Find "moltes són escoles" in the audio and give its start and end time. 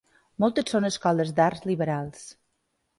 0.43-1.35